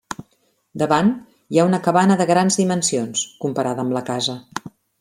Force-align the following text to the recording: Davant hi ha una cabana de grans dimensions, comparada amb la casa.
Davant 0.81 1.11
hi 1.55 1.59
ha 1.59 1.65
una 1.71 1.79
cabana 1.89 2.17
de 2.23 2.27
grans 2.31 2.57
dimensions, 2.63 3.27
comparada 3.45 3.87
amb 3.87 3.97
la 3.99 4.05
casa. 4.13 4.39